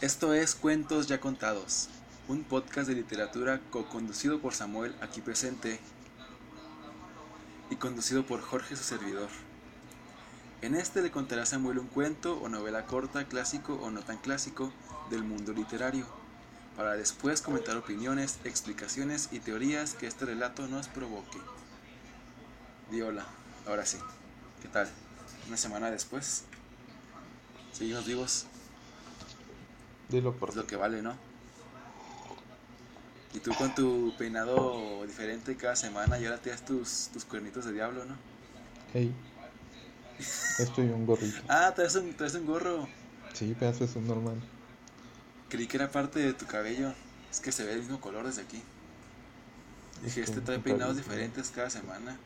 [0.00, 1.90] Esto es Cuentos Ya Contados,
[2.26, 5.78] un podcast de literatura co-conducido por Samuel, aquí presente,
[7.68, 9.28] y conducido por Jorge, su servidor.
[10.62, 14.72] En este le contará Samuel un cuento o novela corta, clásico o no tan clásico
[15.10, 16.06] del mundo literario,
[16.78, 21.36] para después comentar opiniones, explicaciones y teorías que este relato nos provoque.
[22.90, 23.26] Di hola,
[23.66, 23.98] ahora sí.
[24.62, 24.88] ¿Qué tal?
[25.46, 26.44] Una semana después.
[27.74, 28.46] Seguimos vivos.
[30.10, 31.14] Dilo por Es lo que vale, ¿no?
[33.32, 37.64] Y tú con tu peinado diferente cada semana y ahora te das tus, tus cuernitos
[37.64, 38.16] de diablo, ¿no?
[38.92, 39.14] Hey.
[40.18, 41.40] Esto y un gorrito.
[41.48, 42.88] Ah, traes un, traes un gorro.
[43.32, 44.40] Sí, pedazo es un normal.
[45.48, 46.92] Creí que era parte de tu cabello.
[47.30, 48.62] Es que se ve el mismo color desde aquí.
[50.02, 52.18] Dije, Es este trae peinados diferentes cada semana.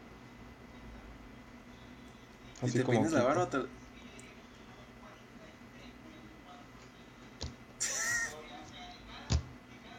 [2.62, 3.48] ¿Y Así te como peinas la barba?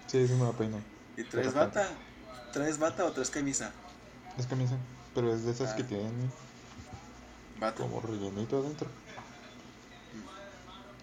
[0.07, 0.79] Sí, sí me la peino.
[1.17, 1.87] ¿Y traes bata?
[2.53, 3.71] ¿Traes bata o traes camisa?
[4.37, 4.77] Es camisa,
[5.13, 5.75] pero es de esas Ah.
[5.75, 6.31] que tienen
[7.59, 7.81] Bata.
[7.81, 8.87] como rellenito adentro.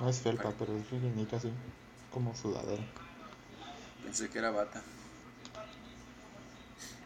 [0.01, 0.57] No es felpa, Vale.
[0.59, 1.53] pero es rellenito así,
[2.13, 2.83] como sudadera.
[4.03, 4.83] Pensé que era bata.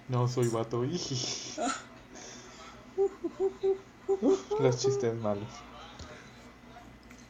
[0.08, 0.82] No soy vato.
[4.60, 5.48] Los chistes malos.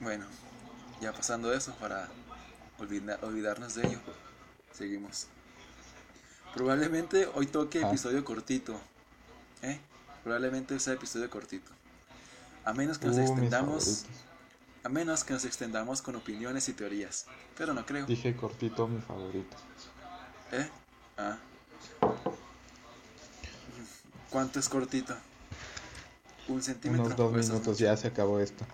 [0.01, 0.27] Bueno,
[1.01, 2.09] ya pasando eso para
[2.79, 3.99] olvida- olvidarnos de ello.
[4.77, 5.27] Seguimos.
[6.55, 7.89] Probablemente hoy toque Ah.
[7.89, 8.79] episodio cortito.
[9.63, 9.79] ¿Eh?
[10.25, 11.71] Probablemente sea episodio cortito.
[12.65, 14.05] A menos que nos Uh, extendamos.
[14.83, 17.27] A menos que nos extendamos con opiniones y teorías.
[17.57, 18.07] Pero no creo.
[18.07, 19.57] Dije cortito, mi favorito.
[20.53, 20.69] ¿Eh?
[21.17, 21.39] Ah.
[24.31, 25.17] ¿Cuánto es cortito?
[26.49, 27.07] Un centímetro.
[27.07, 28.65] Unos dos minutos ya se acabó esto.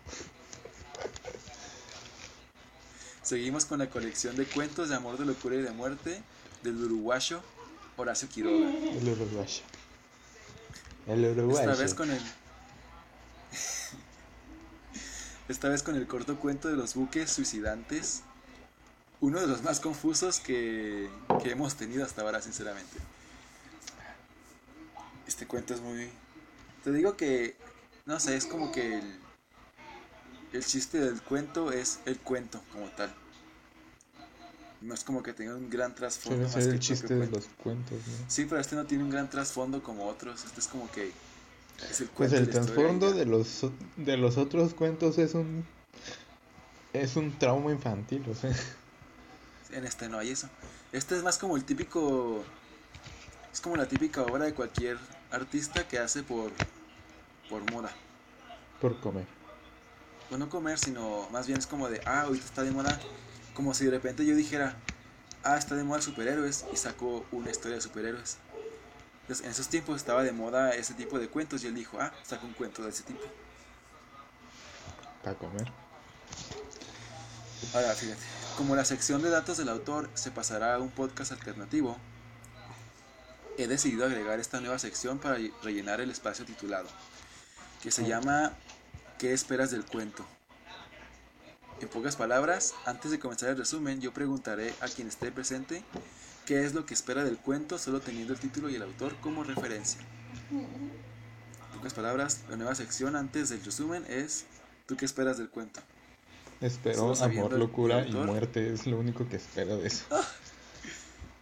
[3.33, 6.23] Seguimos con la colección de cuentos de amor, de locura y de muerte
[6.63, 7.41] del uruguayo
[7.97, 8.69] Horacio Quiroga.
[8.69, 9.63] El uruguayo.
[11.07, 11.71] El uruguayo.
[11.71, 12.21] Esta vez con el.
[15.49, 18.21] Esta vez con el corto cuento de los buques suicidantes.
[19.23, 21.09] Uno de los más confusos que,
[21.43, 22.99] que hemos tenido hasta ahora, sinceramente.
[25.27, 26.11] Este cuento es muy.
[26.85, 27.57] Te digo que.
[28.05, 29.21] No sé, es como que el.
[30.53, 33.22] El chiste del cuento es el cuento como tal.
[34.83, 37.49] No es como que tenga un gran trasfondo más que el el chiste de los
[37.57, 38.29] cuentos, ¿no?
[38.29, 40.45] Sí, pero este no tiene un gran trasfondo como otros.
[40.45, 41.13] Este es como que.
[41.91, 43.67] Es el Pues cuento el historia y trasfondo de los
[43.97, 45.67] de los otros cuentos es un
[46.93, 48.53] es un trauma infantil, o sea,
[49.71, 50.49] En este no hay eso.
[50.93, 52.45] Este es más como el típico.
[53.53, 54.99] Es como la típica obra de cualquier
[55.31, 56.53] artista que hace por.
[57.49, 57.93] por moda.
[58.81, 59.27] por comer.
[60.29, 62.03] Pues no comer, sino más bien es como de.
[62.05, 62.99] Ah, ahorita está de moda.
[63.55, 64.77] Como si de repente yo dijera.
[65.45, 66.65] Ah, está de moda superhéroes.
[66.73, 68.37] Y saco una historia de superhéroes.
[69.23, 71.65] Entonces, en esos tiempos estaba de moda ese tipo de cuentos.
[71.65, 73.21] Y él dijo, ah, saco un cuento de ese tipo.
[75.23, 75.71] Para comer.
[77.75, 78.21] Ahora, fíjate,
[78.57, 81.97] como la sección de datos del autor se pasará a un podcast alternativo,
[83.57, 86.89] he decidido agregar esta nueva sección para lle- rellenar el espacio titulado,
[87.83, 88.53] que se llama
[89.19, 90.27] ¿Qué esperas del cuento?
[91.83, 95.83] En pocas palabras, antes de comenzar el resumen, yo preguntaré a quien esté presente
[96.47, 99.43] qué es lo que espera del cuento, solo teniendo el título y el autor como
[99.43, 100.01] referencia.
[100.53, 104.45] En pocas palabras, la nueva sección antes del resumen es
[104.87, 105.81] ¿tú qué esperas del cuento?
[106.61, 110.05] Espero amor, locura y muerte, es lo único que espero de eso.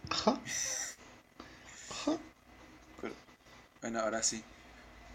[0.09, 0.39] Ajá.
[1.91, 2.17] Ajá.
[2.99, 3.13] Pero-
[3.81, 4.43] Bueno, ahora sí.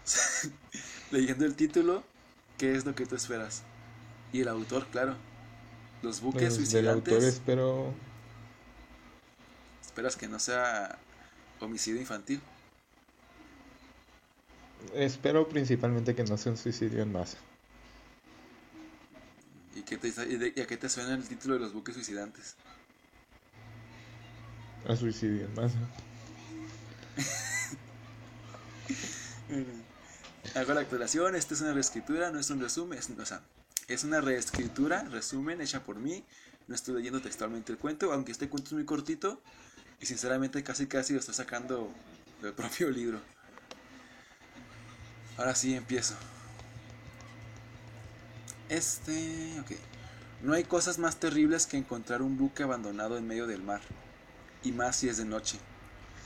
[1.11, 2.03] Leyendo el título,
[2.57, 3.63] ¿qué es lo que tú esperas?
[4.33, 5.15] Y el autor, claro.
[6.01, 7.33] Los buques Pues, del autor suicidantes.
[7.39, 7.93] espero
[9.85, 10.97] Esperas que no sea
[11.59, 12.39] homicidio infantil.
[14.93, 17.37] espero principalmente que no sea un suicidio en masa.
[19.75, 21.95] ¿Y, qué te, y de- y a qué te suena el título de los buques
[21.95, 22.55] suicidantes?
[24.87, 25.77] A suicidio en masa.
[30.55, 33.41] Hago la aclaración, esta es una reescritura, no es un resumen, es, o sea,
[33.87, 36.23] es una reescritura, resumen hecha por mí.
[36.67, 39.41] No estoy leyendo textualmente el cuento, aunque este cuento es muy cortito
[40.01, 41.89] y sinceramente casi casi lo estoy sacando
[42.41, 43.19] del propio libro.
[45.37, 46.15] Ahora sí empiezo.
[48.69, 49.71] Este, ok.
[50.43, 53.81] No hay cosas más terribles que encontrar un buque abandonado en medio del mar,
[54.63, 55.57] y más si es de noche,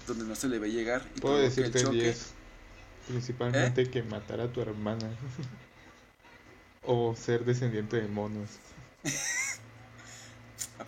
[0.07, 1.99] donde no se le ve llegar y Puedo provoque el decirte choque.
[1.99, 2.03] ¿Eh?
[2.03, 2.33] 10.
[3.07, 5.09] Principalmente que matar a tu hermana.
[6.85, 8.49] O ser descendiente de monos.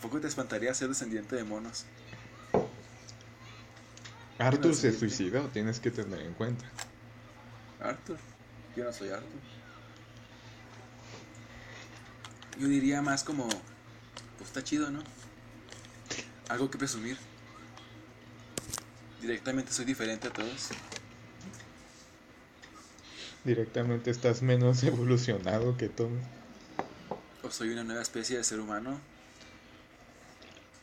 [0.03, 1.85] poco te espantaría ser descendiente de monos?
[4.37, 6.65] Arthur se suicidó, tienes que tener en cuenta.
[7.79, 8.17] Arthur.
[8.75, 9.29] Yo no soy Arthur.
[12.59, 15.01] Yo diría más como, pues está chido, ¿no?
[16.49, 17.17] Algo que presumir.
[19.21, 20.69] Directamente soy diferente a todos.
[23.43, 25.91] Directamente estás menos evolucionado que.
[27.41, 28.99] O soy una nueva especie de ser humano.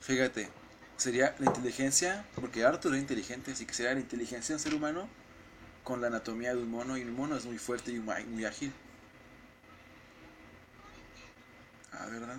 [0.00, 0.48] Fíjate,
[0.96, 4.74] sería la inteligencia, porque Arthur era inteligente, así que sería la inteligencia de un ser
[4.74, 5.08] humano
[5.84, 8.44] con la anatomía de un mono, y un mono es muy fuerte y muy, muy
[8.44, 8.72] ágil.
[11.92, 12.38] Ah, ¿verdad?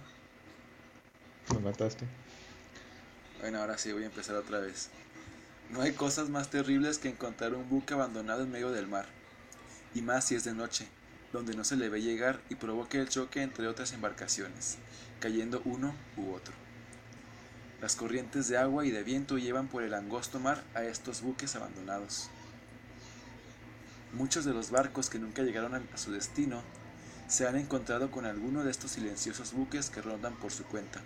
[1.53, 2.05] Lo mataste.
[3.41, 4.89] Bueno, ahora sí voy a empezar otra vez.
[5.71, 9.05] No hay cosas más terribles que encontrar un buque abandonado en medio del mar,
[9.93, 10.87] y más si es de noche,
[11.33, 14.77] donde no se le ve llegar y provoque el choque entre otras embarcaciones,
[15.19, 16.53] cayendo uno u otro.
[17.81, 21.55] Las corrientes de agua y de viento llevan por el angosto mar a estos buques
[21.55, 22.29] abandonados.
[24.13, 26.61] Muchos de los barcos que nunca llegaron a su destino
[27.27, 31.01] se han encontrado con alguno de estos silenciosos buques que rondan por su cuenta.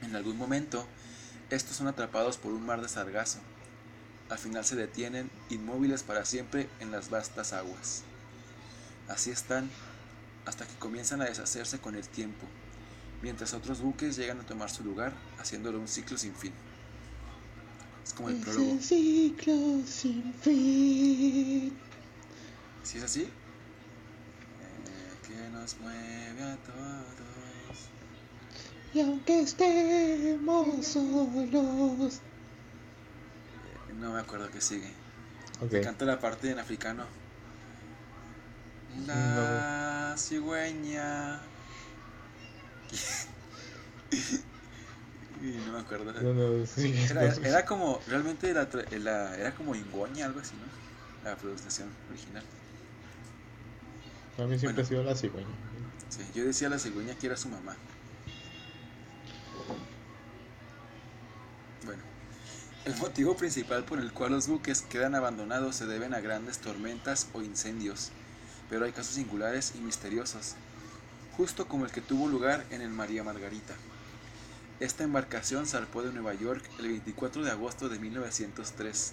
[0.00, 0.86] En algún momento,
[1.50, 3.40] estos son atrapados por un mar de sargazo.
[4.30, 8.02] Al final se detienen inmóviles para siempre en las vastas aguas.
[9.08, 9.68] Así están
[10.46, 12.46] hasta que comienzan a deshacerse con el tiempo,
[13.22, 16.52] mientras otros buques llegan a tomar su lugar, haciéndolo un ciclo sin fin.
[18.04, 18.78] Es como el prólogo.
[18.80, 21.72] ciclo sin fin.
[22.82, 23.22] ¿Sí es así?
[23.22, 23.28] Eh,
[25.26, 27.88] que nos mueve a todos.
[28.92, 32.20] Y aunque estemos solos.
[34.00, 34.90] No me acuerdo qué sigue.
[35.60, 35.82] Ok.
[35.82, 37.04] Canta la parte en africano.
[39.06, 41.40] La cigüeña.
[45.42, 46.10] Y no me acuerdo.
[46.22, 46.94] No, no, sí.
[47.10, 48.66] Era, era como, realmente la
[49.00, 51.28] la- era como Ingoña, algo así, ¿no?
[51.28, 52.42] La pronunciación original.
[54.38, 54.82] A mí siempre Bueno.
[54.82, 55.54] ha sido la cigüeña.
[56.08, 57.76] Sí, yo decía la cigüeña que era su mamá.
[62.84, 67.28] El motivo principal por el cual los buques quedan abandonados se deben a grandes tormentas
[67.32, 68.10] o incendios,
[68.68, 70.54] pero hay casos singulares y misteriosos,
[71.36, 73.74] justo como el que tuvo lugar en el María Margarita.
[74.80, 79.12] Esta embarcación zarpó de Nueva York el 24 de agosto de 1903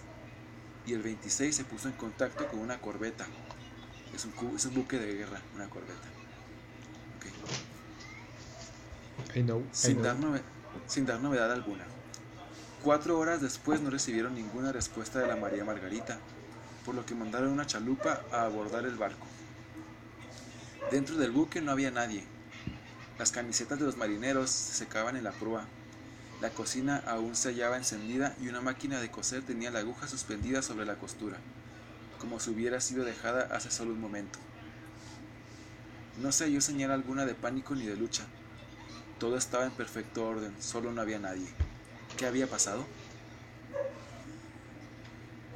[0.88, 3.26] y el 26 se puso en contacto con una corbeta.
[4.14, 6.10] Es un, cu- es un buque de guerra, una corbeta.
[7.18, 7.28] Ok.
[9.38, 9.60] I know.
[9.62, 10.04] I Sin know.
[10.04, 10.42] dar, nove-
[10.88, 11.86] sin dar novedad alguna.
[12.84, 16.18] Cuatro horas después no recibieron ninguna respuesta de la María Margarita,
[16.84, 19.28] por lo que mandaron una chalupa a abordar el barco.
[20.90, 22.24] Dentro del buque no había nadie.
[23.20, 25.68] Las camisetas de los marineros se secaban en la proa.
[26.42, 30.64] La cocina aún se hallaba encendida y una máquina de coser tenía la aguja suspendida
[30.64, 31.38] sobre la costura,
[32.20, 34.40] como si hubiera sido dejada hace solo un momento.
[36.20, 38.24] No se halló señal alguna de pánico ni de lucha.
[39.20, 41.46] Todo estaba en perfecto orden, solo no había nadie.
[42.18, 42.86] ¿Qué había pasado?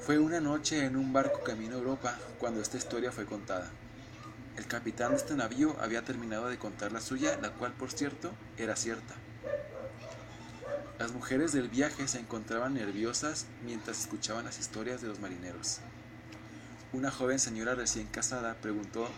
[0.06, 3.72] Fue una noche en un barco camino a Europa cuando esta historia fue contada.
[4.58, 8.32] El capitán de este navío había terminado de contar la suya, la cual por cierto
[8.58, 9.16] era cierta.
[11.00, 15.80] Las mujeres del viaje se encontraban nerviosas mientras escuchaban las historias de los marineros.
[16.94, 19.10] Una joven señora recién casada preguntó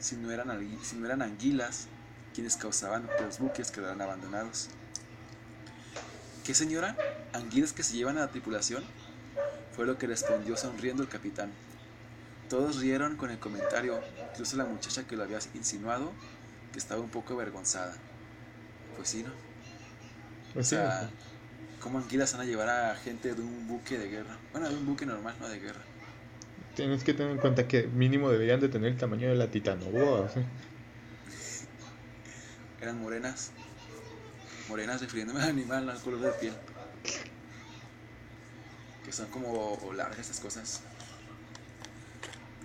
[0.00, 0.48] si no eran,
[0.82, 1.86] si no eran anguilas
[2.34, 4.68] quienes causaban que los buques quedaran abandonados.
[6.44, 7.02] ¿Qué señora?
[7.32, 8.94] ¿Anguilas que se llevan a la tripulación?
[9.70, 11.58] Fue lo que respondió sonriendo el capitán.
[12.48, 16.18] Todos rieron con el comentario, incluso la muchacha que lo había insinuado,
[16.72, 18.06] que estaba un poco avergonzada.
[18.94, 19.32] Pues sí, ¿no?
[19.32, 19.36] O
[20.52, 21.14] Pues sí, sea,
[21.78, 24.44] ¿cómo anguilas van a llevar a gente de un buque de guerra?
[24.52, 25.86] Bueno, de un buque normal, no de guerra.
[26.74, 30.28] tienes que tener en cuenta que mínimo deberían de tener el tamaño de la titanoboa.
[30.28, 30.40] ¿sí?
[32.80, 33.52] Eran morenas.
[34.68, 36.54] Morenas refiriéndome al animal, no al color de piel.
[39.04, 40.80] Que son como largas esas cosas.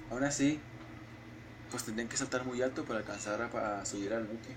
[0.10, 0.60] Aún así,
[1.72, 4.56] pues tendrían que saltar muy alto para alcanzar a, a subir al buque.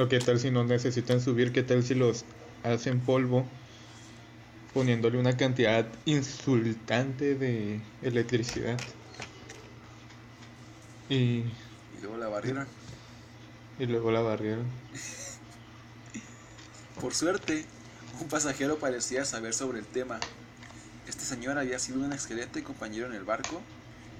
[0.00, 2.24] O qué tal si no necesitan subir, qué tal si los
[2.62, 3.44] hacen polvo
[4.72, 8.78] poniéndole una cantidad insultante de electricidad.
[11.10, 11.44] Y, Y
[12.00, 12.66] luego la barrieron.
[13.82, 14.64] Y luego la barrieron.
[17.00, 17.64] Por suerte,
[18.20, 20.20] un pasajero parecía saber sobre el tema.
[21.08, 23.60] Este señor había sido un excelente compañero en el barco,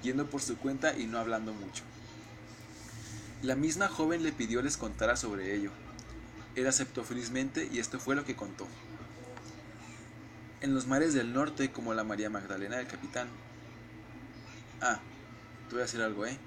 [0.01, 1.83] yendo por su cuenta y no hablando mucho.
[3.41, 5.71] La misma joven le pidió les contara sobre ello.
[6.55, 8.67] Él aceptó felizmente y esto fue lo que contó.
[10.59, 13.29] En los mares del norte, como la María Magdalena del capitán.
[14.81, 14.99] Ah,
[15.69, 16.37] te voy a decir algo, ¿eh?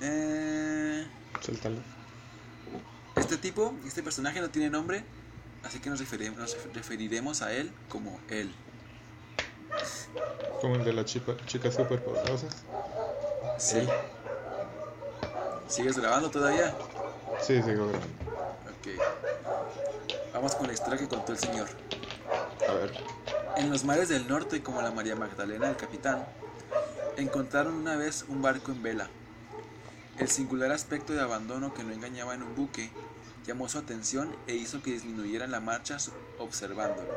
[0.00, 1.06] eh...
[1.40, 2.01] Suéltalo.
[3.16, 5.04] Este tipo, este personaje no tiene nombre,
[5.64, 8.52] así que nos referiremos, nos referiremos a él como él.
[10.60, 12.46] Como el de la chica, chica superpoderosa.
[13.58, 13.86] Sí.
[15.68, 16.74] ¿Sigues grabando todavía?
[17.40, 18.06] Sí, sigo grabando.
[18.66, 20.32] Ok.
[20.34, 21.68] Vamos con la historia que contó el señor.
[22.68, 22.92] A ver.
[23.56, 26.26] En los mares del norte, como la María Magdalena del capitán,
[27.16, 29.08] encontraron una vez un barco en vela.
[30.18, 32.90] El singular aspecto de abandono que no engañaba en un buque
[33.46, 35.96] llamó su atención e hizo que disminuyeran la marcha
[36.38, 37.08] observándolo.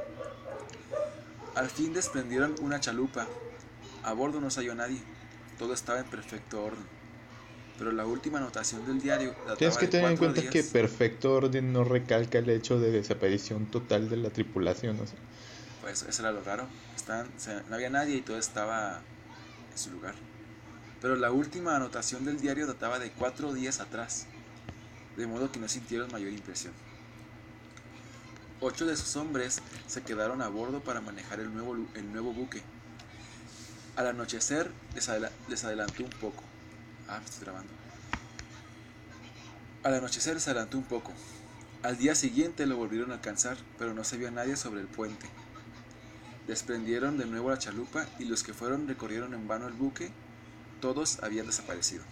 [1.56, 3.28] Al fin desprendieron una chalupa.
[4.04, 5.00] A bordo no se halló nadie.
[5.58, 6.84] Todo estaba en perfecto orden.
[7.78, 11.84] Pero la última anotación del diario Tienes que tener en cuenta que perfecto orden no
[11.84, 15.00] recalca el hecho de desaparición total de la tripulación.
[15.00, 15.18] O sea,
[15.82, 16.68] Pues eso era lo raro.
[16.96, 19.02] Estaban, o sea, no había nadie y todo estaba
[19.72, 20.16] en su lugar.
[21.02, 24.25] Pero la última anotación del diario databa de cuatro días atrás,
[25.18, 26.74] de modo que no sintieron mayor impresión.
[28.62, 32.64] Ocho de sus hombres se quedaron a bordo para manejar el nuevo, el nuevo buque.
[33.96, 36.44] Al anochecer les, adela- les adelantó un poco.
[37.08, 37.72] Ah, estoy grabando.
[39.84, 41.12] Al anochecer les adelantó un poco.
[41.84, 44.88] Al día siguiente lo volvieron a alcanzar, pero no se vio a nadie sobre el
[44.88, 45.28] puente.
[46.48, 50.12] Desprendieron de nuevo la chalupa y los que fueron recorrieron en vano el buque.
[50.82, 52.03] Todos habían desaparecido.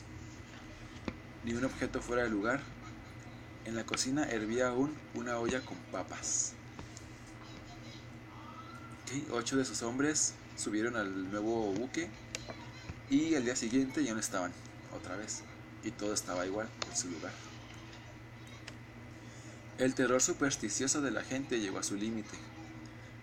[1.44, 2.62] Ni un objeto fuera de lugar.
[3.66, 6.54] En la cocina hervía aún una olla con papas.
[9.32, 12.10] Ocho de sus hombres subieron al nuevo buque
[13.10, 14.52] y al día siguiente ya no estaban
[14.96, 15.44] otra vez
[15.84, 17.32] y todo estaba igual en su lugar.
[19.78, 22.38] El terror supersticioso de la gente llegó a su límite.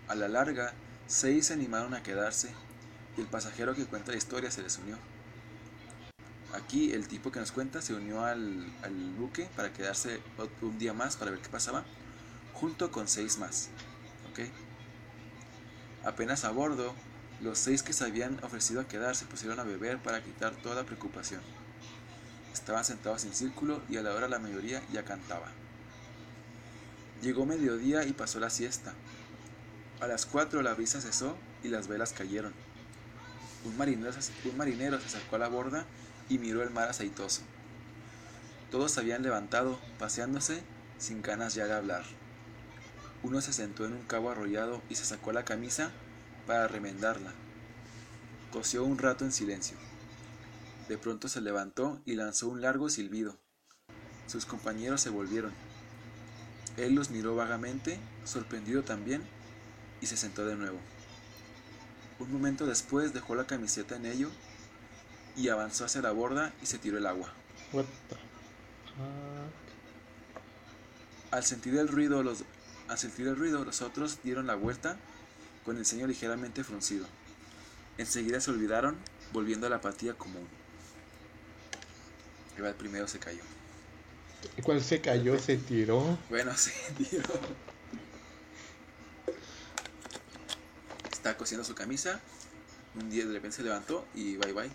[0.08, 0.72] A la larga,
[1.06, 2.50] seis se animaron a quedarse
[3.16, 4.96] y el pasajero que cuenta la historia se les unió.
[6.52, 8.72] Aquí el tipo que nos cuenta se unió al,
[9.18, 10.20] buque para quedarse
[10.62, 11.84] un día más para ver qué pasaba,
[12.54, 13.68] junto con seis más.
[14.30, 14.40] ¿ok?
[16.04, 16.94] Apenas a bordo,
[17.40, 20.84] los seis que se habían ofrecido a quedar se pusieron a beber para quitar toda
[20.84, 21.40] preocupación.
[22.52, 25.46] Estaban sentados en círculo y a la hora la mayoría ya cantaba.
[27.22, 28.92] Llegó mediodía y pasó la siesta.
[30.00, 32.52] A las cuatro la brisa cesó y las velas cayeron.
[33.64, 34.10] Un marinero,
[34.46, 35.86] un marinero se acercó a la borda
[36.30, 37.42] y miró el mar aceitoso.
[38.70, 40.62] Todos habían levantado, paseándose,
[40.96, 42.04] sin ganas ya de hablar.
[43.22, 45.90] Uno se sentó en un cabo arrollado y se sacó la camisa
[46.46, 47.32] para remendarla.
[48.52, 49.76] Tosió un rato en silencio.
[50.88, 53.36] De pronto se levantó y lanzó un largo silbido.
[54.26, 55.52] Sus compañeros se volvieron.
[56.76, 59.22] Él los miró vagamente, sorprendido también,
[60.00, 60.78] y se sentó de nuevo.
[62.20, 64.30] Un momento después dejó la camiseta en ello
[65.40, 67.32] y avanzó hacia la borda y se tiró el agua.
[67.72, 68.24] what the fuck?
[71.30, 72.44] Al sentir el ruido, los,
[72.88, 74.96] al sentir el ruido, los otros dieron la vuelta
[75.64, 77.06] con el ceño ligeramente fruncido.
[77.96, 78.96] Enseguida se olvidaron,
[79.32, 80.46] volviendo a la apatía común.
[82.56, 83.42] El primero se cayó.
[84.62, 85.38] ¿Cuál se cayó?
[85.38, 86.18] Se tiró.
[86.28, 87.20] Bueno, sí, tío.
[91.10, 92.20] Está cosiendo su camisa.
[93.00, 94.70] Un día de repente se levantó y bye bye.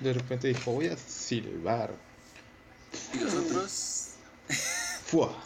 [0.00, 1.94] De repente dijo, voy a silbar.
[3.12, 4.08] Y los otros.
[5.06, 5.34] Fua.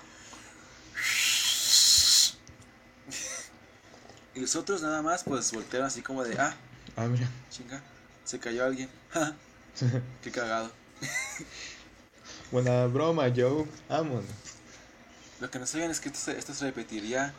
[4.34, 6.54] Y los otros nada más pues voltearon así como de ah,
[6.96, 7.28] Ah, mira.
[7.50, 7.82] chinga,
[8.24, 8.88] se cayó alguien.
[10.22, 10.70] Qué cagado.
[12.52, 13.66] Buena broma, Joe.
[13.88, 14.24] Vámonos.
[15.40, 17.32] Lo que no saben es que esto se, esto se repetiría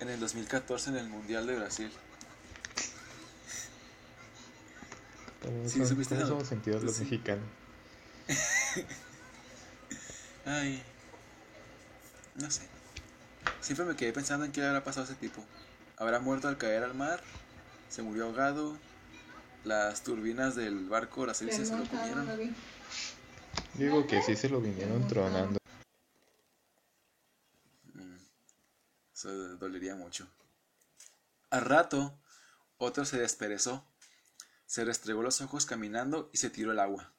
[0.00, 1.90] en el 2014 en el Mundial de Brasil.
[5.46, 7.04] ¿Cómo, Sí, son- supiste cómo somos sentidos los Sí.
[7.04, 7.44] mexicanos?
[10.44, 10.82] Ay.
[12.34, 12.68] No sé.
[13.60, 15.44] Siempre me quedé pensando en qué le habrá pasado a ese tipo.
[15.96, 17.22] ¿Habrá muerto al caer al mar?
[17.88, 18.76] ¿Se murió ahogado?
[19.64, 22.28] ¿Las turbinas del barco, las hélices se lo comieron?
[23.74, 25.58] Digo que sí se lo vinieron tronando.
[27.94, 28.16] Mm,
[29.14, 30.26] Eso dolería mucho.
[31.50, 32.18] Al rato,
[32.78, 33.84] otro se desperezó.
[34.66, 37.12] Se restregó los ojos caminando y se tiró al agua.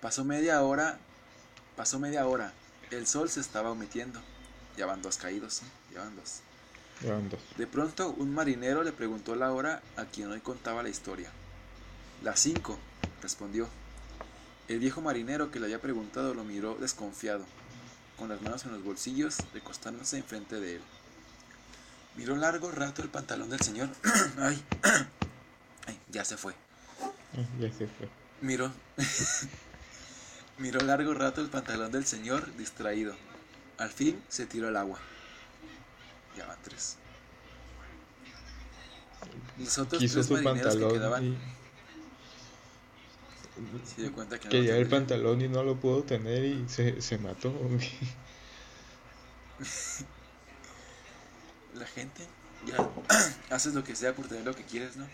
[0.00, 0.98] Pasó media hora.
[1.76, 2.52] Pasó media hora.
[2.90, 4.20] El sol se estaba metiendo.
[4.76, 5.64] Ya van dos caídos, ¿sí?
[5.92, 6.40] Ya van dos.
[7.30, 7.40] Dos.
[7.56, 11.30] De pronto, un marinero le preguntó la hora a quien hoy contaba la historia.
[12.22, 12.78] Las cinco,
[13.20, 13.68] respondió.
[14.68, 17.44] El viejo marinero que le había preguntado lo miró desconfiado,
[18.18, 20.82] con las manos en los bolsillos, recostándose enfrente de él.
[22.16, 23.88] Miró largo rato el pantalón del señor.
[24.38, 24.62] Ay,
[25.86, 26.54] Ay, ya se fue.
[27.60, 28.08] Ya se fue.
[28.40, 28.72] Miró.
[30.58, 33.16] Miró largo rato el pantalón del señor, distraído.
[33.78, 35.00] Al fin se tiró al agua.
[36.36, 36.96] Ya van tres.
[39.56, 41.38] Los otros Quiso tres su marineros que pantalón quedaban y
[43.84, 44.88] se dio cuenta que no quería el tendría.
[44.88, 47.52] pantalón y no lo pudo tener y se, se mató.
[51.74, 52.26] La gente
[52.66, 52.76] ya
[53.50, 55.06] haces lo que sea por tener lo que quieres, ¿no?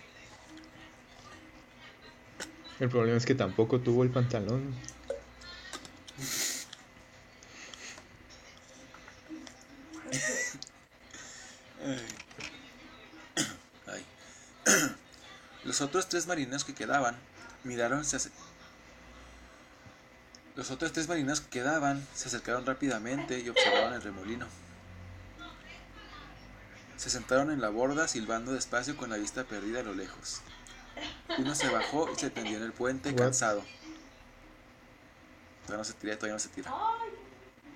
[2.79, 4.75] El problema es que tampoco tuvo el pantalón.
[13.87, 14.05] Ay.
[15.65, 17.17] Los otros tres marineros que quedaban
[17.65, 18.19] miraron, se
[20.57, 24.47] Los otros tres marineros que quedaban se acercaron rápidamente y observaron el remolino.
[27.01, 30.43] Se sentaron en la borda silbando despacio con la vista perdida a lo lejos.
[31.39, 33.63] Uno se bajó y se tendió en el puente cansado.
[35.63, 36.71] Todavía no se tira, todavía no se tira.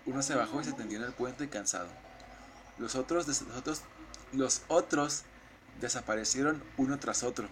[0.05, 1.89] Uno se bajó y se tendió en el puente cansado.
[2.77, 3.81] Los otros, los otros,
[4.35, 5.23] los otros
[5.81, 7.47] desaparecieron uno tras otro.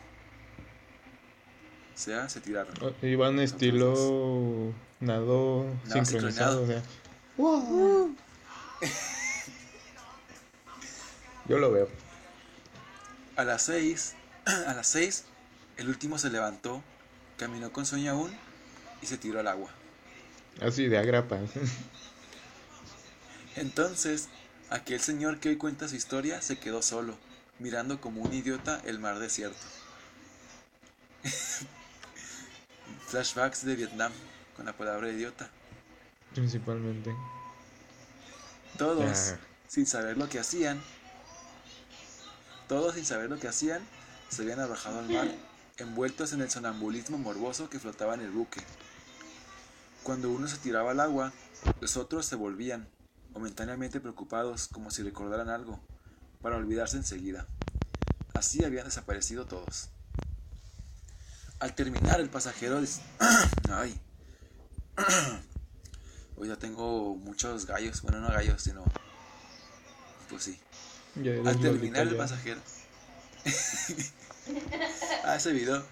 [1.95, 2.75] O sea, se tiraron.
[3.01, 6.65] Iban estilo nado Nado sincronizado.
[6.65, 6.83] O sea.
[11.49, 11.89] Yo lo veo.
[13.37, 15.25] A las seis, a las seis,
[15.77, 16.83] el último se levantó,
[17.37, 18.33] caminó con sueño aún
[19.01, 19.71] y se tiró al agua.
[20.61, 21.39] Así de agrapa.
[23.57, 24.29] Entonces,
[24.71, 27.17] aquel señor que hoy cuenta su historia se quedó solo,
[27.59, 29.59] mirando como un idiota el mar desierto.
[33.09, 34.13] Flashbacks de Vietnam
[34.57, 35.51] con la palabra idiota.
[36.35, 37.15] Principalmente.
[38.79, 39.39] Todos, Ya.
[39.69, 40.81] sin saber lo que hacían,
[42.73, 43.83] todos sin saber lo que hacían,
[44.31, 45.29] se habían arrojado al mar,
[45.77, 48.63] envueltos en el sonambulismo morboso que flotaba en el buque.
[50.03, 51.35] Cuando uno se tiraba al agua,
[51.83, 52.89] los otros se volvían,
[53.35, 55.81] momentáneamente preocupados como si recordaran algo,
[56.41, 57.47] para olvidarse enseguida.
[58.33, 59.91] Así habían desaparecido todos.
[61.59, 62.81] Al terminar, el pasajero...
[63.71, 64.01] Ay.
[66.39, 68.01] Hoy ya tengo muchos gallos.
[68.01, 68.83] Bueno, no gallos, sino...
[70.31, 70.59] Pues sí.
[71.17, 72.61] Ya Al terminar el pasajero.
[75.25, 75.85] ah, ese video.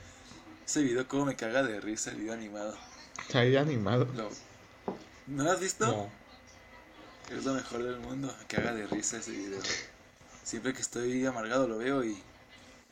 [0.67, 2.77] Ese video como me caga de risa el video animado.
[3.35, 4.07] Ahí animado.
[4.15, 4.31] Lo-
[5.27, 5.87] ¿No lo has visto?
[5.87, 6.11] No.
[7.37, 8.35] Es lo mejor del mundo.
[8.39, 9.61] Me caga de risa ese video.
[10.43, 12.21] Siempre que estoy amargado lo veo y...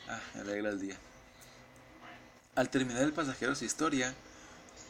[0.08, 0.96] Ah, me alegra el día.
[2.54, 4.14] Al terminar el pasajero su historia,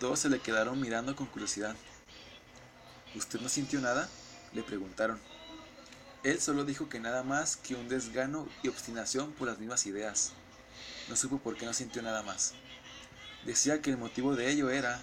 [0.01, 1.75] todos se le quedaron mirando con curiosidad.
[3.15, 4.09] ¿Usted no sintió nada?
[4.53, 5.19] Le preguntaron.
[6.25, 10.33] Él solo dijo que nada más que un desgano y obstinación por las mismas ideas.
[11.09, 12.55] No supo por qué no sintió nada más.
[13.45, 15.01] Decía que el motivo de ello era...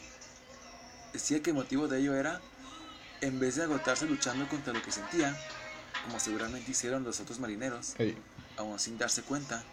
[1.13, 2.41] Decía que el motivo de ello era,
[3.21, 5.36] en vez de agotarse luchando contra lo que sentía,
[6.04, 8.17] como seguramente hicieron los otros marineros, Ey,
[8.58, 9.63] aún sin darse cuenta,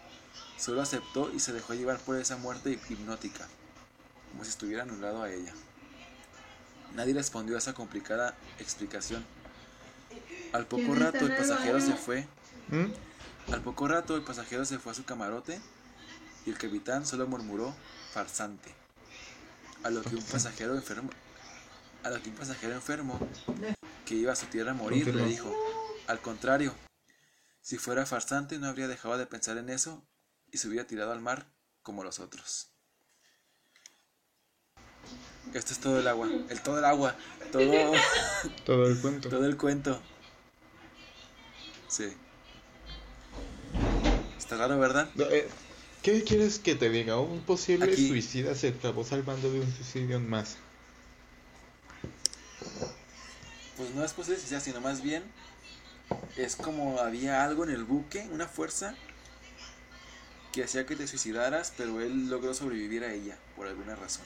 [0.57, 3.45] solo aceptó y se dejó llevar por esa muerte hipnótica,
[4.31, 5.53] como si estuviera anulado a ella.
[6.95, 9.25] Nadie respondió a esa complicada explicación.
[10.53, 12.27] Al poco ¿Quién rato el pasajero se fue.
[12.69, 12.85] ¿Mm?
[13.51, 15.59] Al poco rato el pasajero se fue a su camarote
[16.45, 17.75] y el capitán solo murmuró
[18.11, 18.73] farsante.
[19.83, 21.09] A lo que un pasajero enfermo,
[22.03, 23.19] a lo que un pasajero enfermo
[24.05, 25.53] que iba a su tierra a morir le dijo,
[26.07, 26.73] al contrario,
[27.61, 30.05] si fuera farsante no habría dejado de pensar en eso
[30.51, 31.47] y se hubiera tirado al mar
[31.81, 32.69] como los otros.
[35.53, 37.15] Esto es todo el agua, el todo el agua,
[37.51, 37.91] todo,
[38.65, 39.29] Todo el cuento.
[39.29, 40.01] todo el cuento.
[41.93, 42.11] Sí.
[44.39, 45.11] Está raro, ¿verdad?
[45.13, 45.47] No, eh,
[46.01, 47.19] ¿Qué quieres que te diga?
[47.19, 50.57] Un posible Aquí- suicida se acabó salvando de un suicidio más.
[53.77, 55.21] Pues no es posible sea, sino más bien
[56.35, 58.95] es como había algo en el buque, una fuerza
[60.51, 64.25] que hacía que te suicidaras, pero él logró sobrevivir a ella por alguna razón.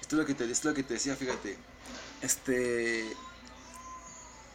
[0.00, 1.56] Esto es lo que te, esto es lo que te decía, fíjate.
[2.22, 3.04] Este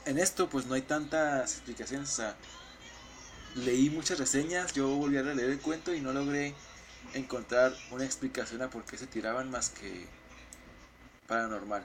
[0.07, 2.35] en esto pues no hay tantas explicaciones, o sea,
[3.55, 6.53] leí muchas reseñas, yo volví a releer el cuento y no logré
[7.13, 10.05] encontrar una explicación a por qué se tiraban más que
[11.27, 11.83] paranormal.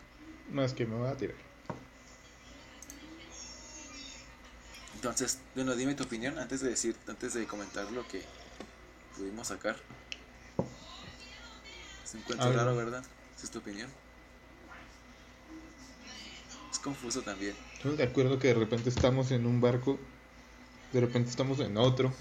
[0.50, 1.36] Más que me voy a tirar.
[4.94, 8.22] Entonces, bueno, dime tu opinión antes de decir, antes de comentar lo que
[9.16, 9.76] pudimos sacar.
[12.26, 12.76] Cuento Ah, raro.
[12.76, 13.02] ¿verdad?
[13.36, 13.90] ¿Esa es tu opinión?
[16.70, 17.56] Es confuso también.
[17.84, 19.98] Yo me acuerdo que de repente estamos en un barco,
[20.92, 22.12] de repente estamos en otro,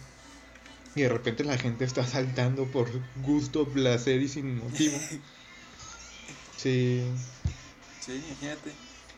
[0.95, 2.89] y de repente la gente está saltando por
[3.23, 4.97] gusto, placer y sin motivo.
[6.57, 7.03] Sí,
[8.01, 8.71] Sí, imagínate.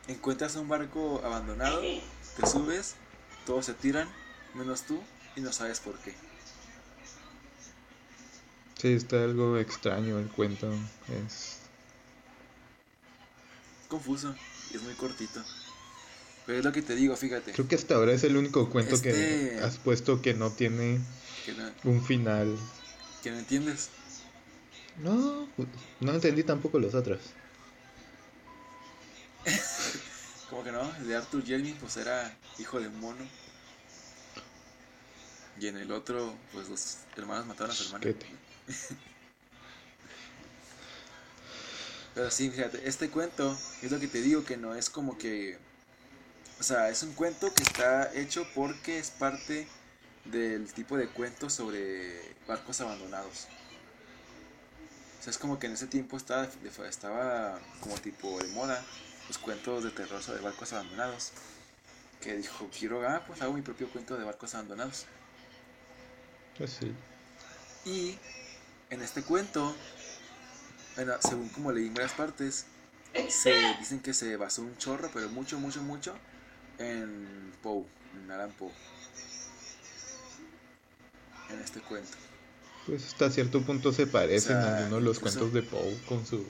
[0.07, 1.81] Encuentras un barco abandonado,
[2.37, 2.95] te subes,
[3.45, 4.07] todos se tiran,
[4.53, 5.01] menos tú,
[5.35, 6.13] y no sabes por qué.
[8.77, 10.67] sí, está algo extraño el cuento.
[11.25, 11.59] Es...
[13.87, 14.35] Confuso
[14.71, 15.41] y es muy cortito.
[16.45, 17.51] Pero es lo que te digo, fíjate.
[17.53, 20.99] Creo que hasta ahora es el único cuento que Este- has puesto que no tiene
[21.45, 22.57] Que no, un final.
[23.21, 23.89] que no entiendes.
[25.01, 25.47] No,
[26.01, 27.21] no entendí tampoco los otros.
[30.49, 33.25] Como que no, el de Arthur Jelmy pues era hijo de un mono.
[35.59, 38.05] Y en el otro, pues los hermanos mataron a su hermana.
[42.15, 45.57] Pero sí, fíjate, este cuento es lo que te digo que no es como que.
[46.63, 49.67] O sea, es un cuento que está hecho porque es parte
[50.23, 53.49] del tipo de cuentos sobre barcos abandonados.
[55.19, 58.81] O sea, es como que en ese tiempo estaba, de- estaba como tipo de moda
[59.27, 61.33] los cuentos de terror sobre barcos abandonados.
[62.21, 65.05] Que dijo, quiero, ah, pues hago mi propio cuento de barcos abandonados.
[66.57, 66.93] Pues sí.
[67.83, 68.17] Y
[68.89, 69.75] en este cuento,
[70.95, 72.67] bueno, según como leí en varias partes,
[73.27, 76.15] se dicen que se basó un chorro, pero mucho, mucho, mucho,
[76.79, 77.85] en Poe,
[78.23, 78.71] en Alan Poe.
[81.49, 82.09] En este cuento.
[82.85, 85.97] Pues hasta cierto punto se parecen O sea, algunos de los incluso- cuentos de Poe
[86.07, 86.45] con su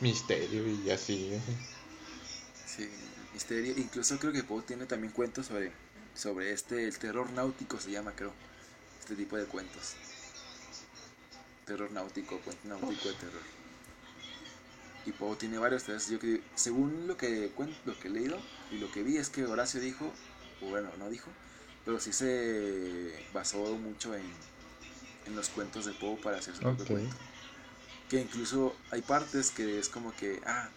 [0.00, 1.30] misterio y así.
[2.66, 2.88] Sí,
[3.32, 3.74] misterio.
[3.76, 5.72] Incluso creo que Poe tiene también cuentos sobre,
[6.14, 8.32] sobre este, el terror náutico se llama, creo.
[9.00, 9.94] Este tipo de cuentos.
[11.66, 13.42] Terror náutico, cuento náutico de terror.
[15.04, 16.18] Y Poe tiene varios, yo
[16.54, 18.38] según lo que, cuen- lo que he leído
[18.70, 20.12] y lo que vi es que Horacio dijo,
[20.62, 21.28] o bueno, no dijo,
[21.84, 24.22] pero sí se basó mucho en,
[25.26, 27.16] en los cuentos de Poe para hacer su propio cuento.
[28.08, 30.68] Que incluso hay partes que es como que, ah,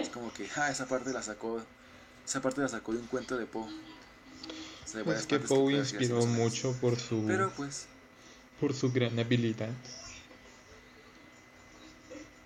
[0.00, 1.62] es como que, ah, esa parte la sacó,
[2.24, 3.64] esa parte la sacó de un cuento de Poe.
[3.64, 7.86] O sea, Es que Poe inspiró mucho por su, Pero pues,
[8.60, 9.70] por su gran habilidad.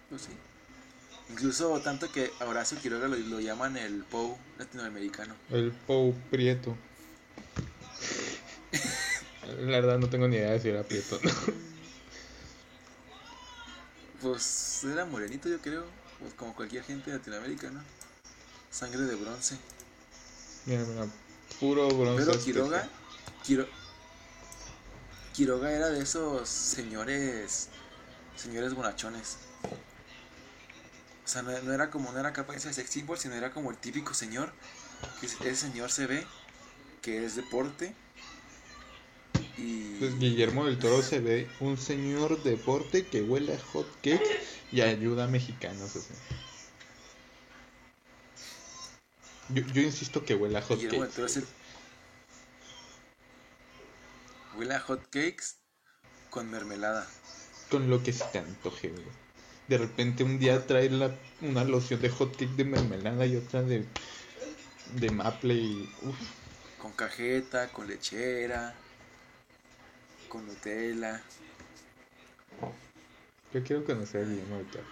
[0.09, 0.29] pues sí.
[1.31, 5.35] Incluso tanto que Horacio Quiroga lo, lo llaman el Poe latinoamericano.
[5.51, 6.77] El Poe Prieto.
[9.59, 11.19] La verdad no tengo ni idea de si era Prieto.
[11.23, 11.31] ¿no?
[14.21, 15.85] Pues era morenito yo creo,
[16.21, 17.13] pues como cualquier gente
[17.71, 17.83] ¿no?
[18.71, 19.57] Sangre de bronce.
[20.65, 21.07] Mira, mira,
[21.61, 22.25] puro bronce.
[22.27, 22.41] Pero.
[22.45, 22.89] Quiroga,
[23.45, 23.69] Quiro-
[25.35, 27.69] Quiroga era de esos señores,
[28.37, 29.37] señores bonachones.
[31.37, 33.71] O sea, no, no era como, no era capaz de sex symbol, sino era como
[33.71, 34.51] el típico señor,
[35.21, 36.27] que es- ese señor se ve,
[37.03, 37.93] que es deporte.
[39.59, 39.99] Y...
[39.99, 44.23] Pues Guillermo del Toro se ve un señor deporte que huele a hot cake
[44.73, 45.93] y ayuda a mexicanos.
[49.51, 51.17] Yo, yo insisto que huele a hot Guillermo del cake.
[51.17, 51.47] Toro es el-
[54.57, 55.57] Huele a hot cakes
[56.31, 57.07] con mermelada.
[57.71, 59.26] Con lo que se te antoje, güey.
[59.69, 63.63] De repente un día trae la, una loción de hot cake de mermelada y otra
[63.63, 63.87] de,
[64.95, 65.95] de maple y...
[66.03, 66.17] Uf,
[66.79, 68.75] Con cajeta, con lechera,
[70.29, 71.25] con Nutella.
[73.53, 74.87] yo quiero conocer a Guillermo del.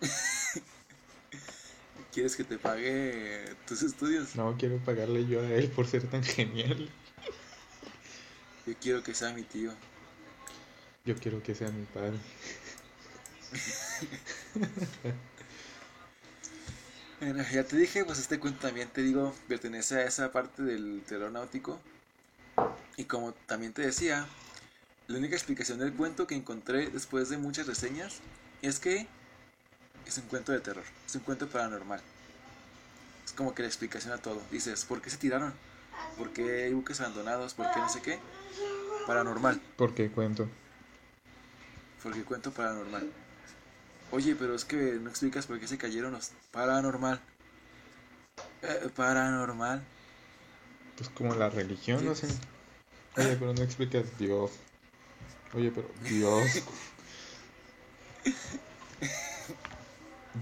[2.12, 4.36] ¿Quieres que te pague tus estudios?
[4.36, 6.94] No quiero pagarle yo a él por ser tan genial.
[8.66, 9.72] Yo quiero que sea mi tío.
[11.04, 12.18] Yo quiero que sea mi padre.
[17.18, 21.02] Bueno, ya te dije, pues este cuento también te digo, pertenece a esa parte del
[21.06, 21.80] terror náutico.
[22.98, 24.26] Y como también te decía,
[25.08, 28.20] la única explicación del cuento que encontré después de muchas reseñas
[28.60, 29.06] es que
[30.06, 32.00] es un cuento de terror, es un cuento paranormal.
[33.24, 34.42] Es como que la explicación a todo.
[34.50, 35.54] Dices, ¿por qué se tiraron?
[36.18, 37.54] ¿Por qué hay buques abandonados?
[37.54, 38.18] ¿Por qué no sé qué?
[39.06, 39.60] Paranormal.
[39.76, 40.48] ¿Por qué cuento?
[42.02, 43.10] Porque cuento paranormal.
[44.12, 47.20] Oye, pero es que no explicas por qué se cayeron los paranormal.
[48.62, 49.82] Eh, paranormal.
[50.96, 52.28] Pues como la religión, no sé.
[53.16, 54.52] Oye, pero no explicas Dios.
[55.54, 56.62] Oye, pero Dios.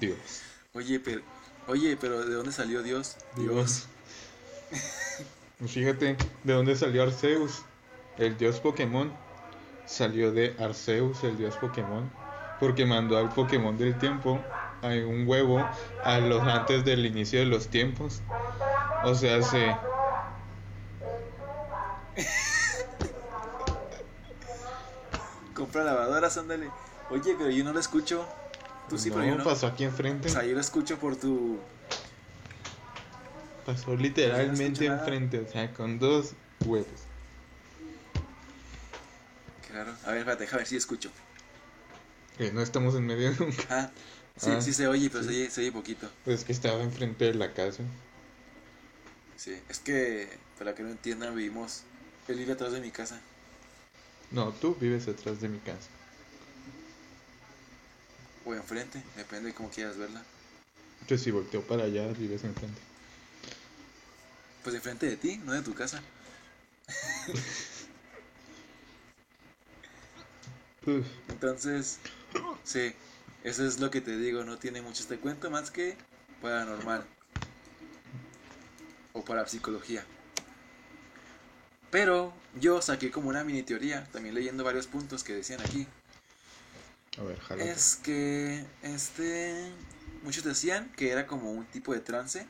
[0.00, 0.42] Dios.
[0.72, 1.22] Oye, pero
[1.66, 3.16] oye, pero ¿de dónde salió Dios?
[3.36, 3.86] Dios.
[5.58, 7.62] Pues Fíjate, ¿de dónde salió Arceus?
[8.18, 9.12] El dios Pokémon.
[9.86, 12.10] Salió de Arceus, el dios Pokémon.
[12.60, 14.40] Porque mandó al Pokémon del tiempo
[14.82, 15.66] a un huevo
[16.02, 18.20] a los antes del inicio de los tiempos.
[19.04, 19.74] O sea, se
[25.54, 26.70] Compra lavadoras, ándale.
[27.10, 28.26] Oye, pero yo no lo escucho.
[28.88, 29.44] Tú sí, pero yo no, no.
[29.44, 30.28] pasó aquí enfrente.
[30.28, 31.58] O sea, yo lo escucho por tu.
[33.64, 36.32] Pasó literalmente enfrente, o sea, con dos
[36.66, 36.86] huevos.
[39.70, 39.92] Claro.
[40.04, 41.10] A ver, espérate, déjame ver si escucho.
[42.38, 43.52] Que no estamos en medio de un...
[43.52, 43.90] ca- Ah,
[44.36, 45.30] sí, Ah, sí se oye, pero sí.
[45.30, 46.10] se, oye, se oye poquito.
[46.24, 47.82] Pues que estaba enfrente de la casa.
[49.36, 51.82] Sí, es que, para que no entiendan, vivimos.
[52.28, 53.20] Él vive atrás de mi casa.
[54.30, 55.88] No, tú vives atrás de mi casa.
[58.46, 60.22] O enfrente, depende de cómo quieras verla.
[61.02, 62.80] Entonces si volteo para allá, vives enfrente.
[64.62, 66.02] Pues enfrente de ti, no de tu casa.
[71.28, 71.98] Entonces,
[72.64, 72.92] sí,
[73.44, 75.96] eso es lo que te digo, no tiene mucho este cuento más que
[76.42, 77.04] paranormal
[79.12, 80.04] o para psicología.
[81.90, 85.86] Pero yo saqué como una mini teoría, también leyendo varios puntos que decían aquí.
[87.18, 87.64] a ver, jala.
[87.64, 89.72] Es que este
[90.24, 92.46] muchos decían que era como un tipo de trance,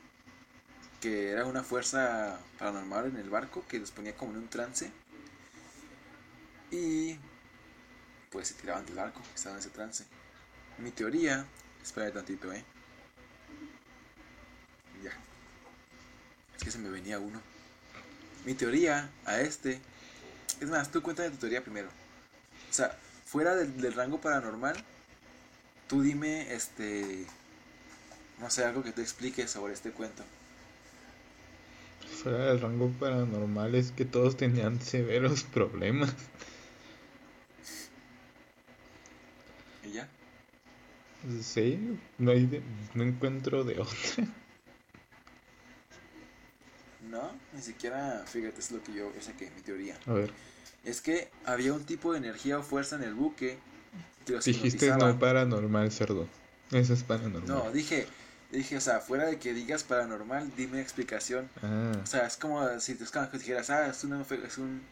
[1.00, 4.90] que era una fuerza paranormal en el barco que los ponía como en un trance.
[6.70, 7.18] Y
[8.34, 10.04] pues se tiraban del barco, estaban en ese trance.
[10.78, 11.46] Mi teoría,
[11.80, 12.64] espera tantito, eh.
[15.04, 15.12] Ya.
[16.56, 17.40] Es que se me venía uno.
[18.44, 19.80] Mi teoría a este.
[20.60, 21.88] Es más, tú cuéntame tu teoría primero.
[22.70, 24.74] O sea, fuera del, del rango paranormal,
[25.88, 27.26] tú dime, este.
[28.40, 30.24] No sé, algo que te explique sobre este cuento.
[32.24, 36.12] Fuera del rango paranormal es que todos tenían severos problemas.
[39.84, 40.09] ¿Y ya?
[41.42, 42.62] Sí, no, hay de-
[42.94, 43.96] no encuentro de otra.
[47.11, 49.96] No, ni siquiera, fíjate, es lo que yo, saqué, mi teoría.
[50.07, 50.33] A ver,
[50.85, 53.59] Es que había un tipo de energía o fuerza en el buque
[54.26, 55.12] que los dijiste hipnotizaba.
[55.12, 56.28] no paranormal, cerdo.
[56.72, 57.46] Eso es paranormal.
[57.46, 58.07] No, dije,
[58.50, 61.48] dije, o sea, fuera de que digas paranormal, dime explicación.
[61.62, 64.83] Ah, O sea, es como si te que dijeras, ah, es, una es un,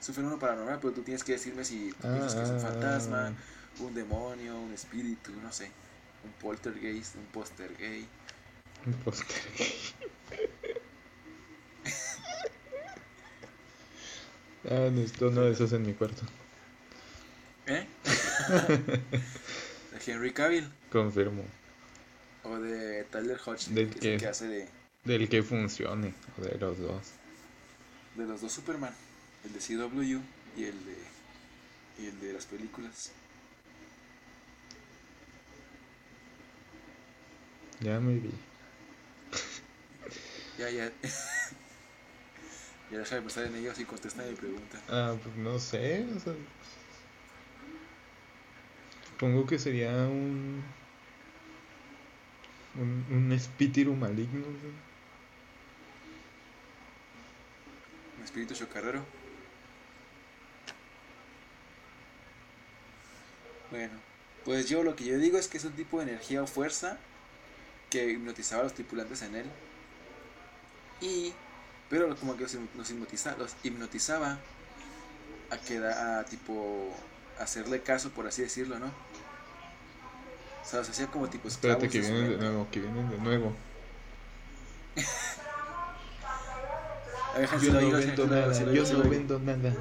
[0.00, 2.56] es un fenómeno paranormal, pero tú tienes que decirme si tú piensas que es un
[2.56, 2.60] Ah.
[2.60, 3.32] fantasma,
[3.78, 5.70] un demonio, un espíritu, no sé,
[6.24, 8.06] un poltergeist, un póster gay.
[8.86, 9.36] un póster.
[14.70, 16.22] ah, necesito uno de esos en mi cuarto.
[17.66, 17.86] ¿Eh?
[19.92, 21.44] de Henry Cavill Confirmo.
[22.42, 24.68] o de Tyler Hodgson, ¿Del que hace de,
[25.04, 27.02] Del que funcione, o de los dos.
[28.16, 28.94] de los dos Superman,
[29.44, 30.20] el de CW
[30.56, 30.96] y el de,
[31.98, 33.12] y el de las películas.
[37.80, 38.30] Ya me vi.
[40.58, 40.92] Ya, ya.
[42.90, 44.78] ya deja de pensar en ellos y contesta mi pregunta.
[44.90, 46.34] Ah, pues no sé, o sea,
[49.06, 50.62] supongo que sería un
[52.74, 54.40] un, un espíritu maligno.
[54.40, 54.46] ¿no?
[58.18, 59.02] Un espíritu chocarrero.
[63.70, 63.94] Bueno,
[64.44, 66.98] pues yo lo que yo digo es que es un tipo de energía o fuerza
[67.90, 69.46] que hipnotizaba a los tripulantes en él.
[71.00, 71.32] Y,
[71.88, 74.38] pero como que los, hip- los hipnotiza- los hipnotizaba
[75.50, 76.94] a que a tipo
[77.38, 78.86] hacerle caso, por así decirlo, ¿no?
[78.86, 83.56] O sea, los hacía como tipo Espérate que vienen de nuevo, que vienen de nuevo.
[87.34, 89.72] A ver, Yo no vendo nada, yo no vendo nada.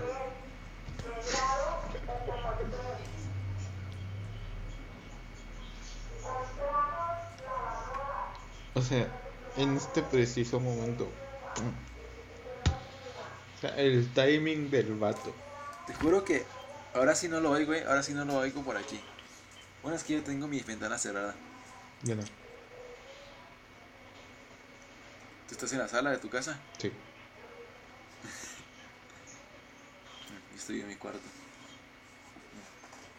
[8.80, 9.08] O sea,
[9.58, 11.04] en este preciso momento.
[13.58, 15.36] O sea, el timing del vato.
[15.86, 16.46] Te juro que
[16.94, 17.84] ahora sí no lo oigo, eh.
[17.86, 19.02] Ahora sí no lo oigo por aquí.
[19.84, 21.36] Bueno, es que yo tengo mi ventana cerrada.
[22.04, 22.24] Ya no.
[22.24, 22.30] ¿Tú
[25.52, 26.58] estás en la sala de tu casa?
[26.78, 26.88] Sí.
[30.52, 31.20] Yo estoy en mi cuarto.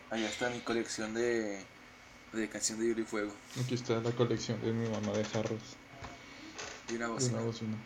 [0.09, 1.63] Allá está mi colección de,
[2.33, 3.33] de canción de hielo y fuego.
[3.63, 5.61] Aquí está la colección de mi mamá de jarros.
[6.91, 7.33] Y una Y bocina.
[7.39, 7.77] una bocina.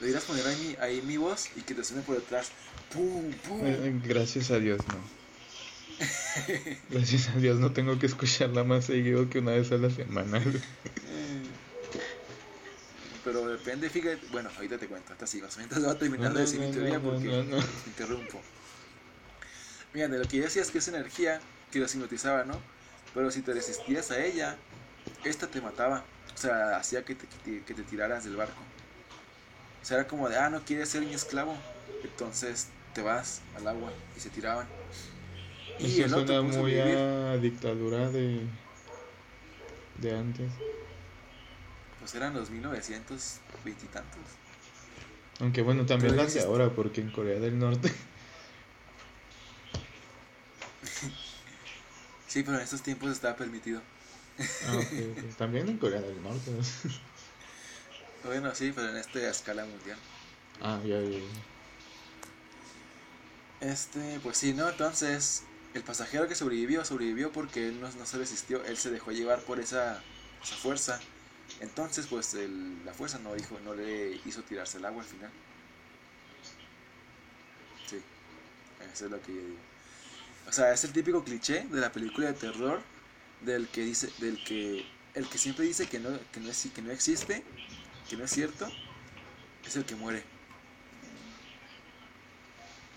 [0.00, 2.50] Deberías poner ahí mi, ahí mi voz y que te suene por detrás.
[2.92, 3.30] ¡Pum!
[3.48, 3.60] ¡Pum!
[3.64, 5.24] Eh, Gracias a Dios, no.
[6.90, 10.38] Gracias a Dios no tengo que escucharla más seguido que una vez a la semana.
[10.38, 11.42] Eh,
[13.24, 14.18] Pero depende, fíjate.
[14.32, 15.12] Bueno, ahorita te cuento.
[15.12, 17.02] Hasta así, más o menos voy a terminar No, de decir no, mi teoría no,
[17.10, 17.56] porque no, no.
[17.58, 18.40] te interrumpo.
[19.94, 21.40] Mira, de lo que yo decía es que es energía
[21.70, 22.60] que los hipnotizaba, ¿no?
[23.14, 24.56] Pero si te resistías a ella,
[25.24, 26.04] esta te mataba.
[26.34, 27.26] O sea, hacía que te,
[27.62, 28.60] que te tiraras del barco.
[29.82, 31.56] O sea, era como de, ah, no quieres ser mi esclavo.
[32.02, 34.66] Entonces te vas al agua y se tiraban.
[35.78, 38.40] Y Eso el suena muy a dictadura de,
[40.00, 40.50] de antes.
[41.98, 44.20] Pues eran los 1920 y tantos.
[45.40, 47.92] Aunque bueno, también la hace ahora, porque en Corea del Norte.
[52.34, 53.80] sí, pero en estos tiempos estaba permitido.
[54.66, 54.80] Ah,
[55.38, 56.50] También en Corea del Norte.
[58.24, 59.98] bueno, sí, pero en esta escala mundial.
[60.60, 61.18] Ah, ya, ya,
[63.60, 64.68] Este, pues sí, ¿no?
[64.68, 65.44] Entonces,
[65.74, 69.40] el pasajero que sobrevivió, sobrevivió porque él no, no se resistió, él se dejó llevar
[69.44, 70.02] por esa,
[70.42, 71.00] esa fuerza.
[71.60, 75.30] Entonces, pues el, la fuerza no dijo, no le hizo tirarse el agua al final.
[77.86, 78.02] Sí,
[78.92, 79.73] eso es lo que yo digo.
[80.48, 82.80] O sea, es el típico cliché de la película de terror
[83.40, 86.82] del que dice, del que el que siempre dice que no, que no, es, que
[86.82, 87.42] no existe,
[88.08, 88.68] que no es cierto,
[89.64, 90.22] es el que muere.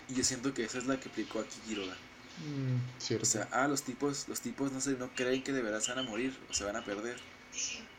[0.08, 1.96] Y yo siento que esa es la que aplicó aquí Quiroga.
[2.44, 5.80] Mm, o sea, ah, los tipos, los tipos no se, no creen que de verdad
[5.80, 7.16] se van a morir o se van a perder.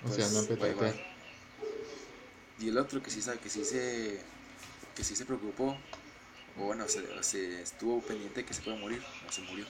[0.06, 0.96] O sea, no pues,
[2.60, 4.22] Y el otro que sí sabe, que sí se
[4.96, 5.78] que sí se preocupó,
[6.60, 9.65] o bueno, se, estuvo pendiente que se pueda morir, no se murió.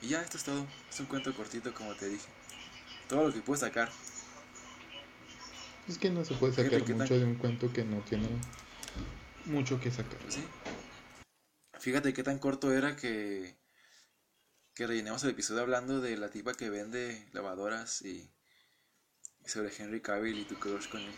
[0.00, 0.66] Y ya, esto es todo.
[0.90, 2.26] Es un cuento cortito, como te dije.
[3.08, 3.90] Todo lo que puedo sacar.
[5.86, 8.28] Es que no se puede sacar mucho de un cuento que no tiene
[9.44, 10.18] mucho que sacar.
[10.28, 10.42] ¿Sí?
[11.78, 13.56] Fíjate qué tan corto era que,
[14.74, 18.32] que rellenemos el episodio hablando de la tipa que vende lavadoras y,
[19.44, 21.12] sobre Henry Cavill y tu crush con él.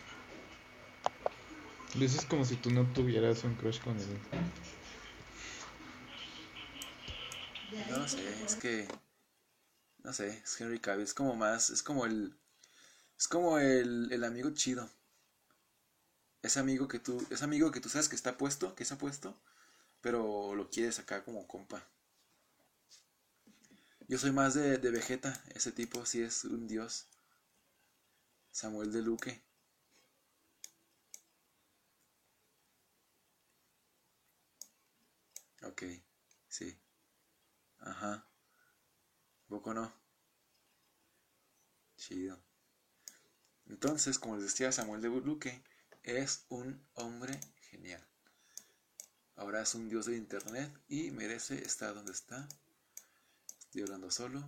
[1.97, 4.19] Lo es como si tú no tuvieras un crush con él.
[7.89, 8.87] No sé, es que.
[10.03, 11.03] No sé, es Henry Cavill.
[11.03, 11.69] Es como más.
[11.69, 12.35] Es como el.
[13.17, 14.89] Es como el, el amigo chido.
[16.41, 17.25] Ese amigo que tú.
[17.29, 19.39] Ese amigo que tú sabes que está puesto, que ha puesto
[20.05, 21.83] pero lo quieres acá como compa.
[24.07, 27.07] Yo soy más de, de Vegeta, ese tipo sí es un dios.
[28.51, 29.44] Samuel de Luque.
[35.65, 35.83] Ok,
[36.47, 36.77] sí.
[37.79, 38.25] Ajá.
[39.47, 39.91] Poco no.
[41.97, 42.39] Chido.
[43.67, 45.63] Entonces, como les decía, Samuel de Luque
[46.03, 48.05] es un hombre genial.
[49.35, 52.47] Ahora es un dios de internet y merece estar donde está.
[53.59, 54.43] Estoy hablando solo.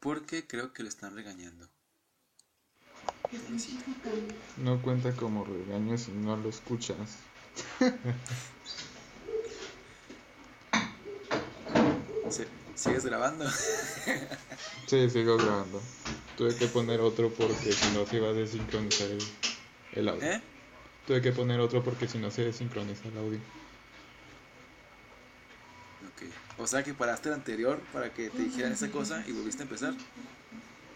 [0.00, 1.68] Porque creo que le están regañando.
[4.56, 7.18] No cuenta como regaño si no lo escuchas.
[12.74, 13.48] ¿Sigues grabando?
[14.86, 15.82] sí, sigo grabando.
[16.36, 19.22] Tuve que poner otro porque si no se iba a desincronizar el,
[19.92, 20.22] el audio.
[20.22, 20.42] ¿Eh?
[21.06, 23.40] Tuve que poner otro porque si no se desincroniza el audio.
[26.60, 29.64] O sea que paraste el anterior para que te dijeran esa cosa y volviste a
[29.64, 29.94] empezar.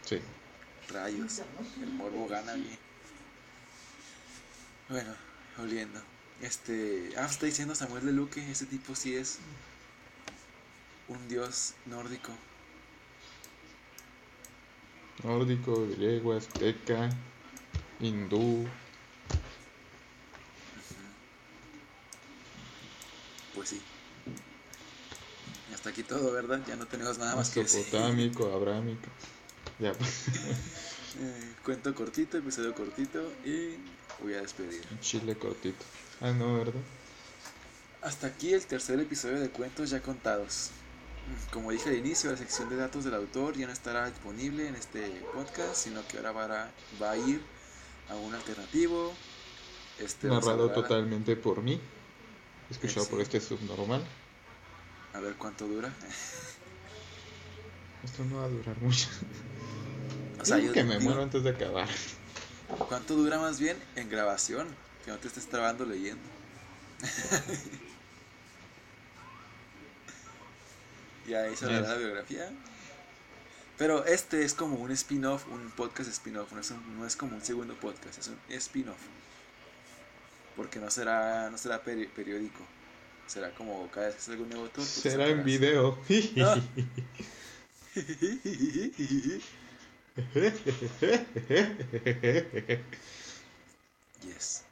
[0.04, 0.20] Sí.
[0.92, 1.40] Rayos.
[1.82, 2.78] El morbo gana bien.
[4.90, 5.14] Bueno,
[5.58, 6.02] oliendo.
[6.42, 7.14] Este.
[7.16, 8.50] Ah, está diciendo Samuel de Luque.
[8.50, 9.38] Ese tipo sí es
[11.08, 12.32] un dios nórdico.
[15.22, 17.10] Nórdico, griego, azteca,
[18.00, 18.66] hindú.
[23.54, 23.80] Pues sí
[25.84, 26.62] hasta aquí todo, ¿verdad?
[26.66, 27.94] Ya no tenemos nada más que decir.
[27.94, 28.48] Abrámico.
[29.78, 29.90] Ya.
[31.20, 33.76] eh, cuento cortito, episodio cortito y
[34.22, 34.82] voy a despedir.
[35.02, 35.84] Chile cortito.
[36.22, 36.80] Ah, no, ¿verdad?
[38.00, 40.70] Hasta aquí el tercer episodio de Cuentos Ya Contados.
[41.52, 44.74] Como dije al inicio, la sección de datos del autor ya no estará disponible en
[44.74, 46.70] este podcast, sino que ahora va a,
[47.02, 47.40] va a ir
[48.10, 49.14] a un alternativo.
[49.98, 51.80] Este, Narrado totalmente por mí,
[52.70, 54.04] escuchado por este subnormal.
[55.14, 55.88] A ver cuánto dura.
[58.04, 59.08] Esto no va a durar mucho.
[60.40, 61.88] O sea, yo que me muero antes de acabar.
[62.88, 64.68] ¿Cuánto dura más bien en grabación?
[65.04, 66.22] Que no te estés trabando leyendo.
[71.26, 72.50] y ahí se la biografía.
[73.76, 76.60] Pero este es como un spin-off, un podcast spin-off, no,
[76.96, 79.00] no, es como un segundo podcast, es un spin-off.
[80.56, 82.64] Porque no será, no será periódico.
[83.26, 84.84] Será como cada vez que salga un nuevo tour.
[84.84, 85.98] Pues, Será en video.
[94.22, 94.62] yes.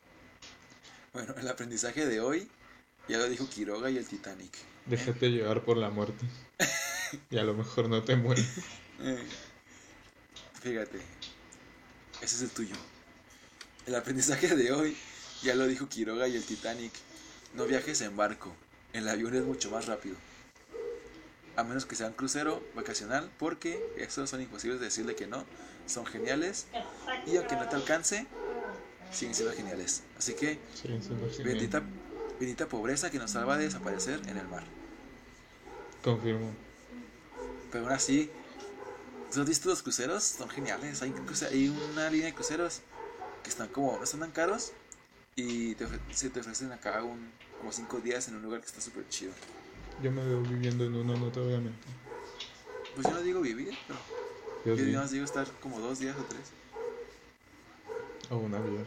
[1.13, 2.49] Bueno, el aprendizaje de hoy
[3.09, 4.53] Ya lo dijo Quiroga y el Titanic.
[4.87, 6.25] Déjate llevar por la muerte.
[7.31, 8.47] y a lo mejor no te mueres.
[9.01, 9.19] Eh,
[10.63, 10.99] Fíjate,
[12.21, 12.77] ese es el tuyo.
[13.87, 14.97] El aprendizaje de hoy,
[15.43, 16.93] ya lo dijo Quiroga y el Titanic.
[17.55, 18.55] No viajes en barco,
[18.93, 20.15] el avión es mucho más rápido.
[21.57, 25.45] A menos que sea un crucero vacacional, porque esos son imposibles de decirle que no.
[25.87, 26.67] Son geniales
[27.27, 28.27] y aunque no te alcance,
[29.13, 30.05] siguen siendo geniales.
[30.17, 31.83] Así que, Sí, bendita,
[32.43, 34.65] bendita pobreza que nos salva de desaparecer en el mar.
[36.03, 36.51] Confirmo.
[37.71, 38.31] Pero aún así,
[39.33, 40.23] ¿tú has visto los cruceros?
[40.25, 41.03] Son geniales.
[41.03, 41.15] Hay,
[41.51, 42.83] hay una línea de cruceros
[43.43, 44.73] que están como, no están tan caros
[45.37, 48.81] y te, se te ofrecen acá un, como cinco días en un lugar que está
[48.81, 49.33] súper chido.
[50.03, 51.95] Yo me veo viviendo en uno, no te voy a mentir.
[52.95, 53.99] Pues yo no digo vivir, pero
[54.65, 55.15] Yo yo sí.
[55.15, 56.43] digo estar como dos días o tres.
[58.31, 58.87] O un avión.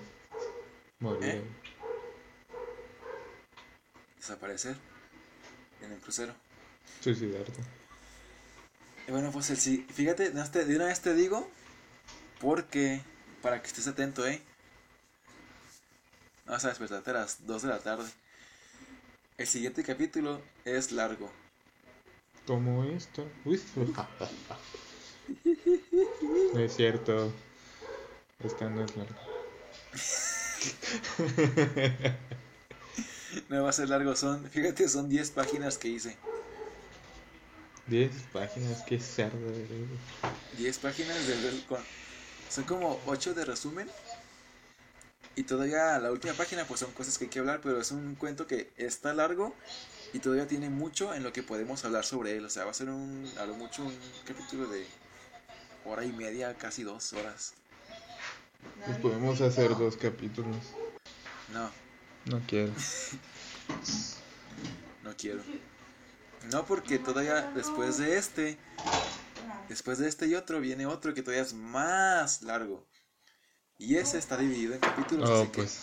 [0.99, 1.29] Morir.
[1.29, 1.43] ¿Eh?
[4.25, 4.75] Desaparecer
[5.83, 6.33] en el crucero.
[6.99, 7.61] Suicidarte.
[9.07, 9.85] Y bueno, pues el sí.
[9.93, 11.47] Fíjate, de una vez te- de una vez te digo,
[12.39, 13.01] porque,
[13.43, 14.41] para que estés atento, ¿eh?
[16.47, 18.09] Vas a despertarte a las 2 de la tarde.
[19.37, 21.31] El siguiente capítulo es largo.
[22.47, 23.29] Como esto.
[23.43, 23.61] Uy,
[26.53, 27.31] no es cierto.
[28.43, 29.21] Esta no es larga.
[33.49, 36.15] No va a ser largo, son, fíjate, son 10 páginas que hice.
[37.87, 39.87] 10 páginas, qué cerdo eres.
[40.57, 41.83] 10 páginas del, del- con-
[42.49, 43.87] son como 8 de resumen.
[45.35, 48.15] Y todavía la última página pues son cosas que hay que hablar, pero es un
[48.15, 49.53] cuento que está largo
[50.13, 52.45] y todavía tiene mucho en lo que podemos hablar sobre él.
[52.45, 53.93] O sea, va a ser un, a lo mucho un
[54.25, 54.85] capítulo de
[55.85, 57.53] hora y media, casi dos horas.
[58.85, 60.55] Pues podemos hacer dos capítulos.
[61.53, 61.69] No,
[62.25, 62.71] No quiero.
[65.03, 65.41] no quiero.
[66.51, 68.57] No, porque todavía después de este,
[69.69, 72.85] después de este y otro, viene otro que todavía es más largo.
[73.77, 75.29] Y ese está dividido en capítulos.
[75.29, 75.79] Oh, así que- pues.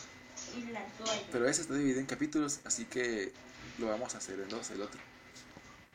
[1.31, 3.33] Pero ese está dividido en capítulos, así que
[3.79, 5.01] lo vamos a hacer en dos, el otro.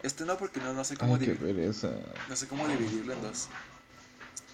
[0.03, 1.91] Este no, porque no, no sé cómo Ay, qué dividir, pereza.
[2.29, 3.47] no sé cómo dividirlo en dos.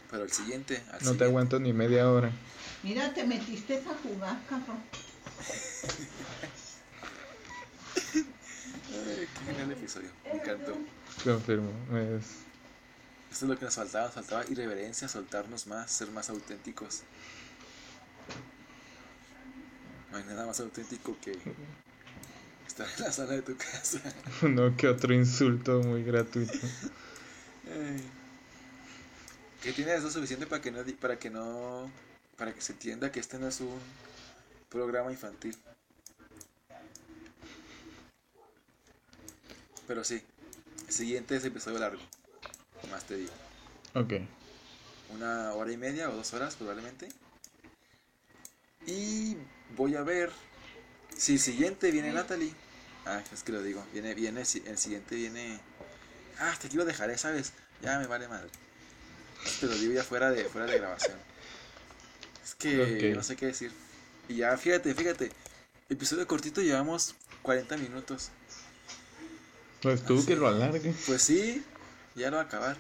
[0.10, 2.32] Pero el siguiente, al No te aguanto ni media hora.
[2.82, 4.78] Mira, te metiste a jugar, cabrón.
[8.94, 10.78] Ay, qué genial episodio, me encantó.
[11.24, 11.72] Confirmo.
[11.92, 12.44] Es...
[13.32, 17.02] Esto es lo que nos faltaba, faltaba irreverencia, soltarnos más, ser más auténticos.
[20.12, 21.32] No hay nada más auténtico que
[22.68, 24.00] estar en la sala de tu casa.
[24.44, 26.60] Uno que otro insulto muy gratuito.
[27.66, 28.04] Ay.
[29.64, 31.90] Que tiene eso suficiente para que no para que no
[32.38, 33.80] para que se entienda que este no es un
[34.74, 35.56] programa infantil.
[39.88, 40.22] Pero sí,
[40.88, 42.02] el siguiente es episodio largo.
[42.92, 43.32] Más te digo.
[43.94, 44.14] Ok.
[45.12, 47.08] Una hora y media o dos horas probablemente.
[48.88, 49.38] Y
[49.78, 50.32] voy a ver
[51.16, 52.54] si el siguiente viene Natalie.
[53.06, 53.86] Ah, es que lo digo.
[53.94, 55.60] Viene, viene, si- el siguiente viene.
[56.40, 57.54] Ah, hasta aquí lo dejaré, ¿sabes?
[57.82, 58.50] Ya me vale madre.
[59.60, 61.18] Te lo digo ya fuera de, fuera de grabación.
[62.44, 63.72] Es que no sé qué decir.
[64.28, 65.32] Y ya, fíjate, fíjate.
[65.90, 68.32] Episodio cortito llevamos 40 minutos.
[69.82, 70.28] Pues tú Así.
[70.28, 70.94] que lo alargue.
[71.06, 71.64] Pues sí,
[72.16, 72.78] ya lo va a acabar.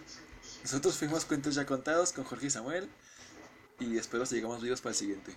[0.63, 2.89] Nosotros fuimos cuentos ya contados con Jorge y Samuel.
[3.79, 5.33] Y espero si llegamos vivos para el siguiente.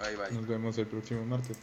[0.00, 0.32] Bye bye.
[0.32, 1.56] Nos vemos el próximo martes.